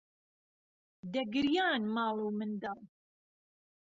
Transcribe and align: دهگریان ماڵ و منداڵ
دهگریان 1.13 1.81
ماڵ 1.95 2.15
و 2.25 2.27
منداڵ 2.37 2.79